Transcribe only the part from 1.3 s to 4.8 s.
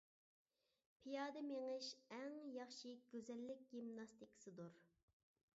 مېڭىش ئەڭ ياخشى گۈزەللىك گىمناستىكىسىدۇر.